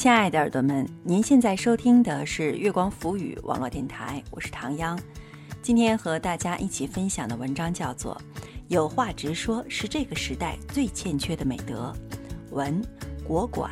[0.00, 4.98] 亲爱的耳朵们，您现在收听的是月光浮语网络电台，我是唐央。
[5.60, 8.14] 今天和大家一起分享的文章叫做
[8.68, 11.94] 《有话直说是这个时代最欠缺的美德》，
[12.54, 12.82] 文
[13.28, 13.70] 国管。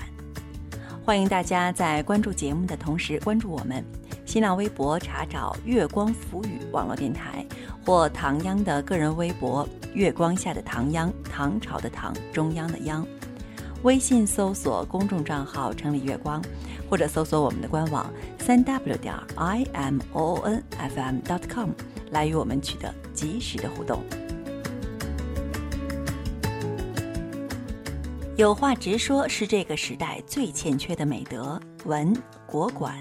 [1.02, 3.82] 欢迎大家在关注节目的同时关注我们，
[4.26, 7.42] 新浪微博查找“月光浮语网络电台”
[7.86, 9.66] 或唐央的个人微博
[9.96, 13.02] “月光下的唐央”，唐朝的唐，中央的央。
[13.82, 16.42] 微信搜索公众账号“城里月光”，
[16.90, 21.70] 或者搜索我们的官网三 w 点 i m o n f m dot com
[22.10, 24.02] 来与我们取得及时的互动。
[28.36, 31.60] 有话直说是这个时代最欠缺的美德。
[31.84, 32.12] 文
[32.46, 32.94] 国馆。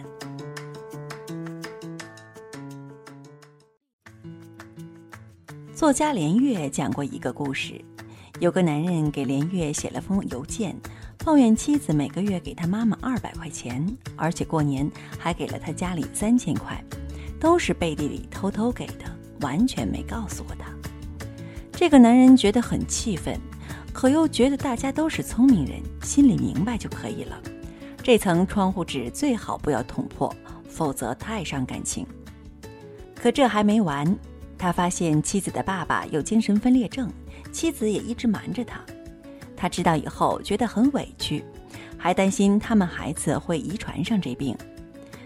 [5.76, 7.84] 作家连岳讲过一个故事。
[8.40, 10.76] 有个男人给连岳写了封邮件，
[11.26, 13.84] 抱怨妻子每个月给他妈妈二百块钱，
[14.16, 16.80] 而且过年还给了他家里三千块，
[17.40, 19.06] 都是背地里偷偷给的，
[19.42, 20.72] 完全没告诉过他。
[21.72, 23.40] 这个男人觉得很气愤，
[23.92, 27.42] 可又觉得大家都是聪明人，心里明白就可以了。
[28.04, 30.32] 这层窗户纸最好不要捅破，
[30.70, 32.06] 否则太伤感情。
[33.16, 34.16] 可这还没完，
[34.58, 37.12] 他发现妻子的爸爸有精神分裂症。
[37.52, 38.82] 妻子也一直瞒着他，
[39.56, 41.44] 他知道以后觉得很委屈，
[41.98, 44.56] 还担心他们孩子会遗传上这病，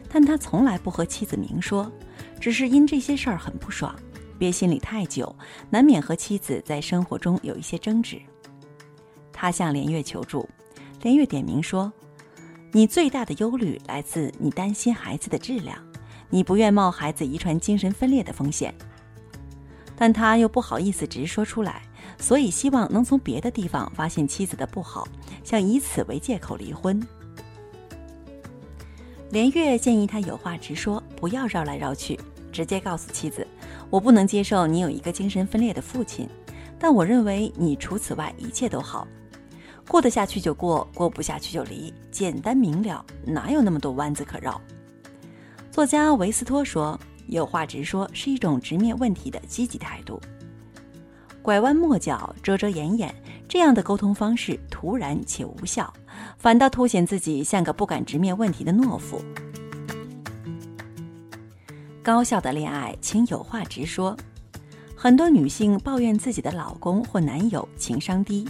[0.07, 1.91] 但他从来不和妻子明说，
[2.39, 3.93] 只是因这些事儿很不爽，
[4.37, 5.35] 憋心里太久，
[5.69, 8.21] 难免和妻子在生活中有一些争执。
[9.33, 10.47] 他向连月求助，
[11.01, 11.91] 连月点名说
[12.71, 15.77] ：“你最大的忧虑来自你担心孩子的质量，
[16.29, 18.73] 你不愿冒孩子遗传精神分裂的风险。”
[19.95, 21.81] 但他又不好意思直说出来。
[22.17, 25.07] 所以希望能从别的地方发现妻子的不好，
[25.43, 27.01] 想以此为借口离婚。
[29.31, 32.19] 连月建议他有话直说，不要绕来绕去，
[32.51, 33.47] 直接告诉妻子
[33.89, 36.27] ：“我不能接受你有一个精神分裂的父亲，
[36.77, 39.07] 但我认为你除此外一切都好，
[39.87, 44.59] 过得下去就过，过不下去就离，简单明了，哪有那么多弯子可绕？”
[45.71, 50.21] 作家维斯托说：“有话直说是一种直面问题的积极态度。”
[51.41, 53.13] 拐弯抹角、遮遮掩掩，
[53.47, 55.91] 这样的沟通方式突然且无效，
[56.37, 59.19] 反倒凸显自己像个不敢直面问题的懦夫。
[62.03, 64.15] 高效的恋爱，请有话直说。
[64.95, 68.47] 很多女性抱怨自己的老公或男友情商低，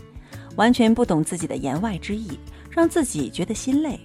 [0.57, 2.37] 完全不懂自己的言外之意，
[2.69, 3.97] 让自己觉得心累。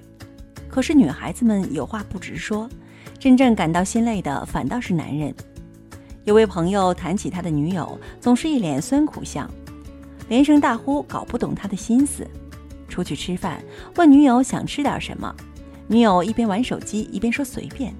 [0.68, 2.70] 可是女孩子们有话不直说，
[3.18, 5.34] 真正感到心累的反倒是男人。
[6.24, 9.48] 有位朋友谈起他的女友，总是一脸酸苦相，
[10.28, 12.26] 连声大呼搞不懂他的心思。
[12.88, 13.62] 出去吃饭，
[13.96, 15.34] 问女友想吃点什么，
[15.86, 17.94] 女友一边玩手机一边说随便。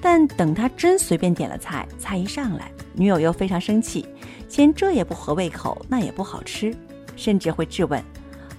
[0.00, 4.04] 但等他真随便点了菜，菜一上来，女友又非常生气，
[4.48, 6.74] 嫌这也不合胃口，那也不好吃，
[7.16, 8.02] 甚至会质问：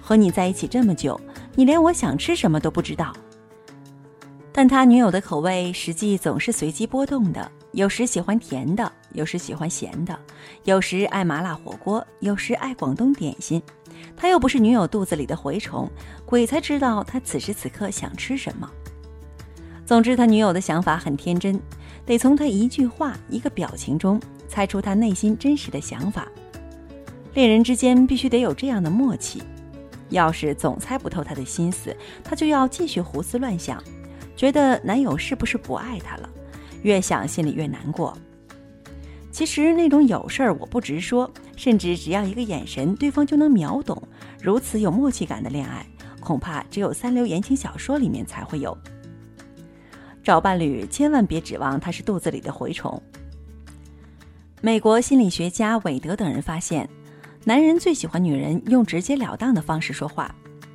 [0.00, 1.20] 和你在一起这么久，
[1.54, 3.14] 你连我想吃什么都不知道。
[4.56, 7.50] 但他女友的口味实际总是随机波动的。
[7.72, 10.16] 有时喜欢甜的，有时喜欢咸的，
[10.62, 13.60] 有时爱麻辣火锅，有时爱广东点心。
[14.16, 15.90] 他又不是女友肚子里的蛔虫，
[16.24, 18.70] 鬼才知道他此时此刻想吃什么。
[19.84, 21.60] 总之，他女友的想法很天真，
[22.06, 26.28] 得从他一句话、一个表情中猜出他内心真实的想法。
[27.34, 29.42] 恋人之间必须得有这样的默契。
[30.10, 33.82] 要是总猜不透他的心思，他就要继续胡思乱想，
[34.36, 36.28] 觉得男友是不是不爱她了。
[36.82, 38.16] 越想心里越难过。
[39.30, 44.00] 其实那种有事儿我不直说，甚至只要一个眼神，对方就能秒懂，
[44.40, 45.84] 如此有默契感的恋爱，
[46.20, 48.76] 恐怕只有三流言情小说里面才会有。
[50.22, 53.02] 找伴侣千万别指望他是肚子里的蛔虫。
[54.60, 56.88] 美国心理学家韦德等人发现，
[57.44, 60.34] 男人最喜欢女人用直截了当的方式说话，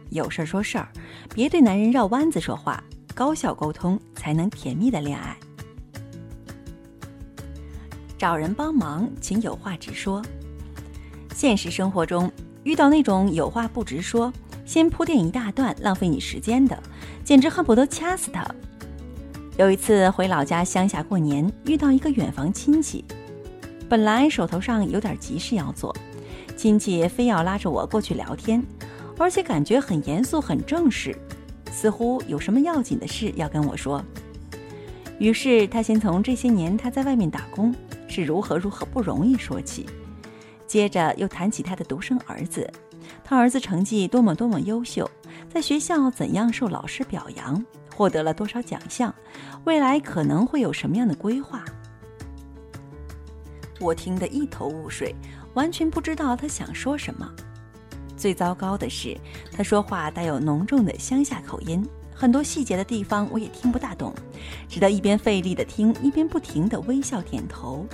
[0.09, 0.89] 有事儿说事儿，
[1.33, 2.83] 别对男人绕弯子说话，
[3.19, 5.35] 高效沟通才能甜蜜的恋爱。
[8.17, 10.23] 找人帮忙，请有话直说。
[11.35, 12.31] 现实生活中，
[12.63, 14.31] 遇到那种有话不直说，
[14.65, 16.81] 先铺垫一大段，浪费你时间的，
[17.25, 18.47] 简直恨不得掐死他。
[19.57, 23.03] 有一次回老家乡下过年，遇到一个远房亲戚，
[23.89, 25.93] 本来手头上有点急事要做，
[26.55, 28.63] 亲戚非要拉着我过去聊天，
[29.17, 31.13] 而且感觉很严肃、很正式，
[31.79, 34.03] 似乎有什么要紧的事要跟我说。
[35.17, 37.73] 于是他先从这些年他在外面打工。
[38.11, 39.85] 是如何如何不容易说起，
[40.65, 42.67] 接着又谈起他的独生儿子，
[43.23, 45.07] 他儿子成绩多么多么优秀，
[45.47, 47.63] 在学校怎样受老师表扬，
[47.95, 49.13] 获得了多少奖项，
[49.65, 51.63] 未来可能会有什么样的规划。
[53.79, 55.15] 我听得一头雾水，
[55.53, 57.31] 完全不知道他想说什么。
[58.19, 59.17] 最糟糕的是，
[59.49, 61.83] 他说话带有浓重的乡下口音，
[62.13, 64.13] 很多细节的地方我也听不大懂，
[64.67, 67.87] 只得一边费力的听，一边不停的微笑点头。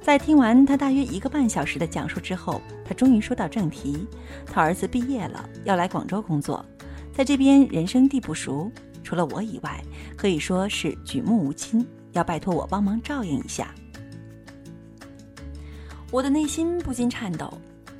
[0.00, 4.06] 在听完他大约一个半小时的讲述之后，他终于说到正题。
[4.46, 6.64] 他儿子毕业了，要来广州工作，
[7.12, 8.72] 在这边人生地不熟，
[9.02, 9.82] 除了我以外，
[10.16, 13.74] 可以说是举目无亲，要拜托我帮忙照应一下。
[16.10, 17.52] 我的内心不禁颤抖。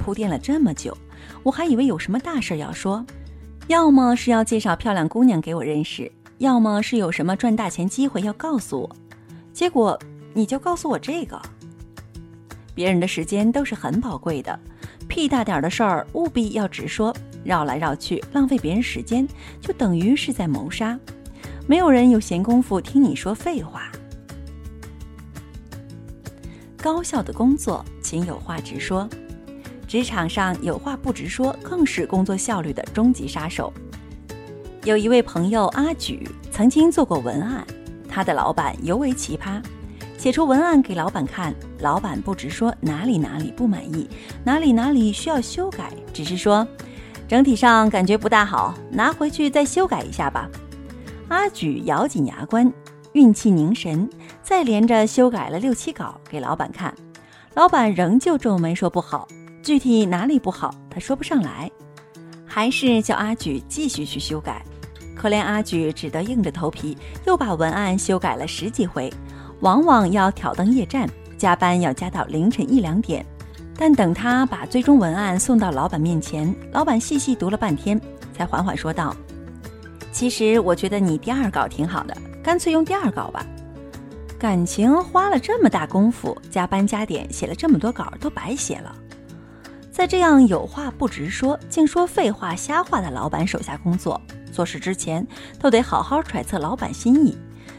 [0.05, 0.95] 铺垫了这么久，
[1.43, 3.03] 我还以为有什么大事要说，
[3.69, 8.97] 要么是要介绍漂亮姑娘给我认识，要么是有什么赚大钱机会要告诉我。
[9.55, 9.99] 结果
[10.35, 11.41] 你就告诉我这个。
[12.75, 14.61] 别人的时间都是很宝贵的，
[15.09, 19.27] 屁大点的事儿务必要直说，绕来绕去浪费别人时间，
[19.59, 20.99] 就等于是在谋杀。
[21.67, 23.91] 没有人有闲工夫听你说废话。
[26.77, 29.09] 高效的工作，请有话直说。
[29.95, 33.73] 职场上有话不直说，更是工作效率的终极杀手。
[34.83, 37.65] 有一位朋友阿举曾经做过文案，
[38.09, 39.63] 他的老板尤为奇葩，
[40.19, 44.11] 写出文案给老板看，老板不直说哪里哪里不满意，
[44.43, 46.67] 哪里哪里需要修改，只是说
[47.29, 50.51] 整体上感觉不大好，拿回去再修改一下吧。
[51.29, 52.69] 阿举咬紧牙关，
[53.13, 54.11] 运气凝神，
[54.43, 56.93] 再连着修改了六七稿给老板看，
[57.55, 59.29] 老板仍旧皱眉说不好。
[59.65, 61.71] 具体哪里不好，他说不上来，
[62.45, 64.63] 还是叫阿举继续去修改。
[65.17, 66.95] 可怜阿举只得硬着头皮
[67.27, 69.11] 又把文案修改了十几回，
[69.61, 71.09] 往往要挑灯夜战，
[71.39, 73.25] 加班要加到凌晨一两点。
[73.75, 77.99] 但等他把最终文案送到老板面前，老板细细读了半天，
[78.37, 79.17] 才缓缓说道
[80.13, 83.47] ：“其实我觉得你第二稿挺好的，干脆用第二稿吧。
[84.39, 88.95] 感情花了这么大功夫，加班加点写了这么多稿，都白写了。”
[89.95, 94.21] 在这样有话不直说，净说废话瞎话的老板手下工作，
[94.51, 95.25] 做事之前
[95.61, 97.39] 都得好好揣测老板心意，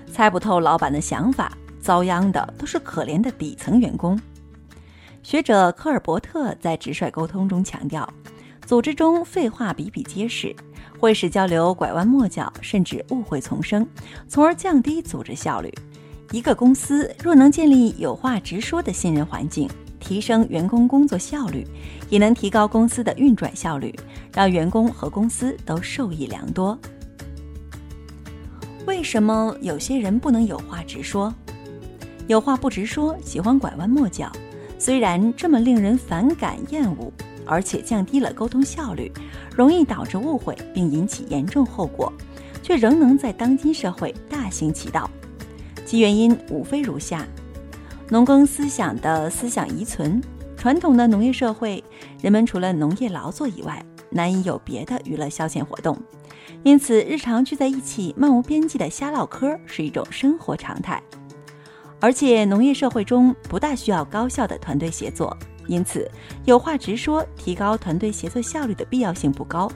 [0.10, 1.52] 猜不透老板的想法，
[1.82, 4.18] 遭殃的都是可怜的底层员工。
[5.24, 8.10] 学者科尔伯特在直率沟通中强调，
[8.66, 10.56] 组织中废话比比皆是，
[10.98, 13.86] 会使交流拐弯抹角，甚至误会丛生，
[14.26, 15.70] 从而降低组织效率。
[16.32, 19.70] 一个公司若能建立有话直说的信任环境，
[20.00, 21.66] 提升员工工作效率，
[22.10, 23.94] 也能提高公司的运转效率，
[24.34, 26.78] 让员工和公司都受益良多。
[28.86, 31.34] 为什么有些人不能有话直说？
[32.28, 34.32] 有话不直说，喜欢拐弯抹角。
[34.78, 37.12] 虽然这么令人反感厌恶，
[37.46, 39.12] 而且降低了沟通效率，
[39.56, 42.12] 容易导致误会并引起严重后果，
[42.62, 45.10] 却仍能在当今社会大行其道。
[45.86, 47.26] 其原因无非如下。
[48.08, 50.22] 农耕思想的思想遗存，
[50.56, 51.84] 传统的农业社会，
[52.22, 55.98] 人们除了农业劳作以外，难以有别的娱乐消遣活动，
[56.62, 61.02] 因此日常聚在一起漫无边际的瞎唠嗑是一种生活常态。
[62.00, 65.36] 而且农业社会中不大需要高效的团队协作，
[65.66, 66.10] 因此
[66.46, 69.68] 有话直说，提高团队协作效率的必要性不高。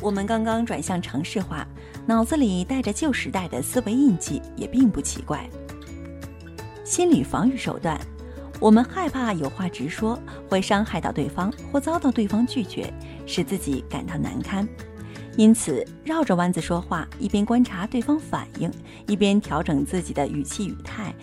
[0.00, 1.66] 我们刚刚转向城市化，
[2.06, 5.46] 脑子里带着旧时代的思维印记，也并不奇怪。
[6.84, 7.98] 心理防御手段，
[8.60, 12.92] 我们害怕有话直说会伤害到对方或遭到对方拒绝，
[13.26, 14.68] 使自己感到难堪，
[15.36, 18.70] 因此绕着弯子说话，一边观察对方反应，
[19.06, 21.14] 一边调整自己的语气语态，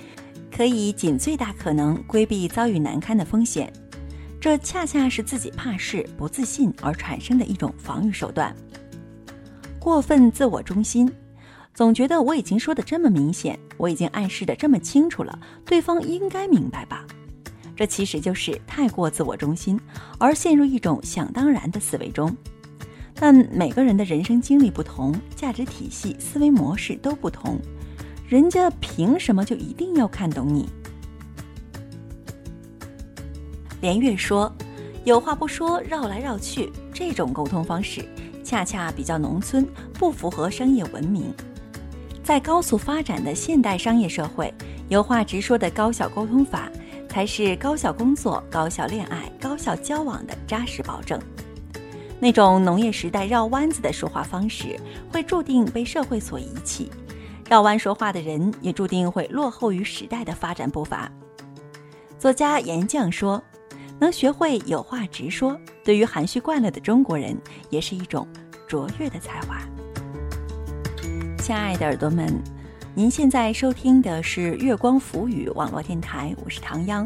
[0.52, 3.72] 可以尽最大可能规避遭遇难堪的风险。
[4.40, 8.56] 这恰恰是自己怕事、不自信而产生的一种防御手段。
[9.80, 11.12] 过分自我中心。
[11.74, 17.06] 总觉得我已经说的这么明显，我已经暗示的这么清楚了，对方应该明白吧？
[17.76, 19.80] 这其实就是太过自我中心，
[20.20, 22.36] 而陷入一种想当然的思维中。
[23.16, 27.60] 但每个人的人生经历不同，价值体系、思维模式都不同，
[28.28, 30.68] 人家凭什么就一定要看懂你？
[33.80, 34.54] 连月说
[35.06, 38.06] ：“有话不说，绕来绕去，这种沟通方式
[38.44, 41.34] 恰恰比较农村，不符合商业文明。”
[42.32, 44.54] 在高速发展的现代商业社会，
[44.88, 46.72] 有话直说的高效沟通法，
[47.10, 51.20] 才是高效工作、高效恋爱、高效交往的扎实保证。
[52.22, 54.80] 那种农业时代绕弯子的说话方式，
[55.12, 56.86] 会注定被社会所遗弃；
[57.50, 61.12] 绕弯说话的人，也注定会落后于时代的发展步伐。
[62.18, 63.44] 作家严绛说
[64.00, 67.38] ：“能学会有话直说，对于含蓄惯了的中国人，
[67.70, 68.26] 也是一种
[68.70, 69.58] 卓越的才华。
[71.42, 72.40] 亲爱的耳朵们，
[72.94, 77.06] 您现在收听的是月光浮语网络电台，我是唐央。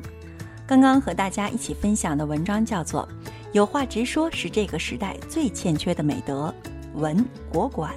[0.68, 3.08] 刚刚和大家一起分享的文章叫做
[3.54, 6.54] 《有话直说是这个时代最欠缺的美德》，
[7.00, 7.94] 文国馆。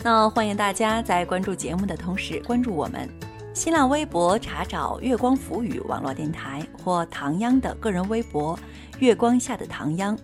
[0.00, 3.10] 那欢迎大家在关注节目的同时关注我们。
[3.52, 8.56] 新浪微博查找“月光浮语”网络电台或唐央的个人微博
[9.00, 10.16] “月光下的唐央”，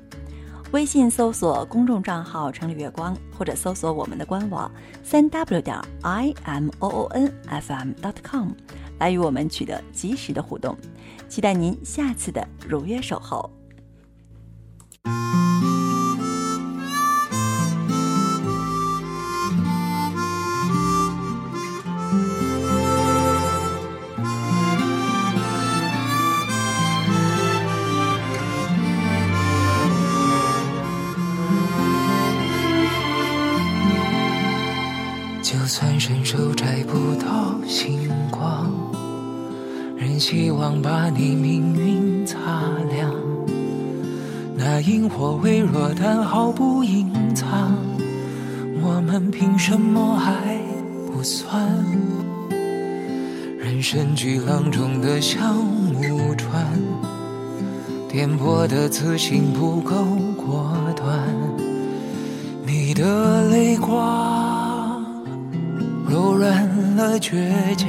[0.73, 4.71] 微信搜索公众账号“城里月光”或者搜索我们的官网
[5.03, 8.51] 三 w 点 i m o o n f m dot com
[9.01, 10.77] 来与我们取得及时的互动。
[11.29, 13.51] 期待您下次的如约守候。
[35.71, 38.69] 算伸手摘不到星光，
[39.97, 42.37] 仍希望把你命运擦
[42.91, 43.15] 亮。
[44.57, 47.73] 那萤火微弱，但毫不隐藏。
[48.83, 50.59] 我们凭什么还
[51.07, 51.73] 不算？
[53.57, 56.67] 人生巨浪中的小木船，
[58.09, 59.95] 颠簸的自信不够
[60.37, 61.33] 果断。
[62.67, 64.50] 你的泪光。
[66.11, 67.37] 柔软了倔
[67.77, 67.89] 强，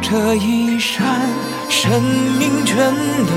[0.00, 1.04] 这一扇，
[1.68, 1.90] 生
[2.38, 2.76] 命全
[3.26, 3.32] 都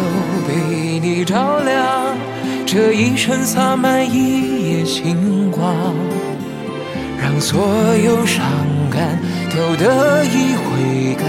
[0.48, 2.16] 被你照亮。
[2.64, 5.74] 这一生洒满一夜星光，
[7.20, 7.60] 让所
[8.06, 8.46] 有伤
[8.92, 9.20] 感
[9.50, 11.26] 都得以回甘。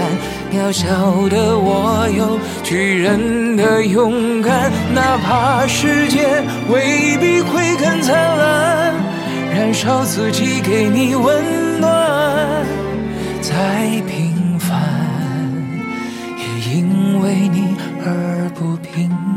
[0.53, 0.87] 渺小
[1.27, 8.84] 的我有巨人的勇敢，哪怕世界未必会更灿烂。
[9.55, 12.65] 燃烧自己，给你温暖，
[13.41, 14.77] 再平凡，
[16.37, 17.73] 也因为你
[18.05, 19.34] 而不平凡。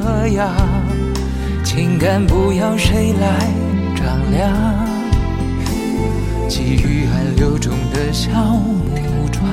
[0.00, 0.50] 这样。
[1.64, 3.48] 情感不要谁来
[3.96, 4.52] 丈量，
[6.48, 9.44] 给予暗流中的小木船，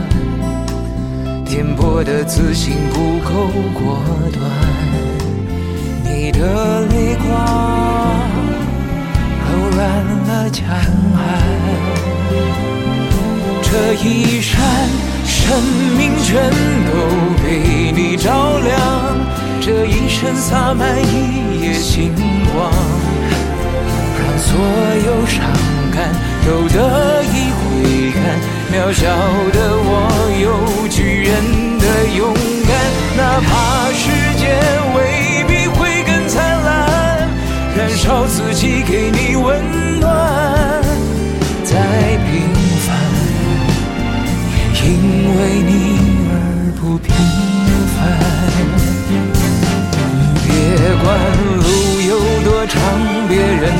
[1.45, 3.99] 颠簸的自信不够果
[4.31, 4.43] 断。
[6.03, 7.25] 你的泪光
[9.41, 9.79] 柔软
[10.27, 11.19] 了江岸。
[13.63, 14.61] 这一扇，
[15.25, 15.61] 生
[15.97, 16.49] 命全
[16.87, 16.93] 都
[17.43, 18.73] 被你照亮。
[19.61, 22.13] 这一生洒满一夜星
[22.53, 22.71] 光，
[24.19, 24.49] 让所
[25.05, 25.41] 有伤
[25.91, 26.13] 感
[26.45, 27.63] 都得以回
[28.11, 28.17] 甘。
[28.71, 29.03] 渺小
[29.53, 29.89] 的我
[30.39, 30.45] 有
[30.89, 31.29] 巨人
[31.79, 31.85] 的
[32.15, 32.33] 勇
[32.67, 32.69] 敢，
[33.17, 34.03] 哪怕世
[34.37, 34.43] 界
[34.95, 34.97] 未
[35.47, 37.27] 必会更灿烂，
[37.75, 40.83] 燃烧自己给你温暖，
[41.63, 41.73] 再
[42.29, 42.53] 平
[42.85, 42.87] 凡。
[44.83, 44.87] 因
[45.35, 46.04] 为你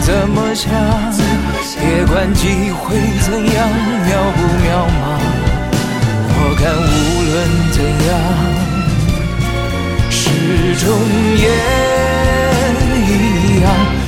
[0.02, 0.72] 怎么想，
[1.80, 3.70] 别管机会怎样
[4.06, 4.68] 渺不渺
[5.02, 5.04] 茫，
[6.38, 6.94] 我看无
[7.32, 7.34] 论
[7.72, 8.14] 怎样，
[10.10, 10.20] 始
[10.84, 10.86] 终
[11.38, 11.46] 也
[13.08, 13.10] 一
[13.62, 13.66] 样。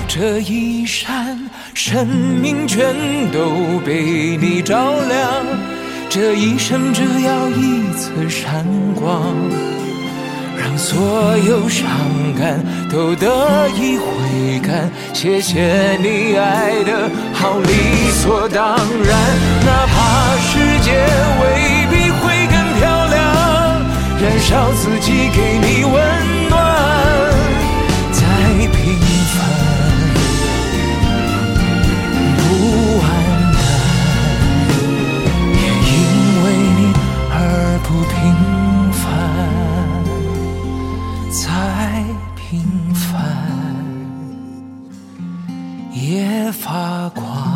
[0.08, 1.38] 这一闪，
[1.74, 2.96] 生命全
[3.32, 5.46] 都被你照亮。
[6.10, 8.66] 这一生只要一次闪
[8.96, 9.36] 光，
[10.78, 11.88] 所有伤
[12.38, 14.90] 感都得以回甘。
[15.14, 19.18] 谢谢你爱的好理所当然，
[19.66, 20.92] 哪怕世界
[21.42, 23.82] 未必会更漂亮，
[24.22, 26.37] 燃烧自己给你温。
[41.30, 42.04] 再
[42.36, 42.62] 平
[42.94, 43.22] 凡
[45.94, 47.47] 也发光。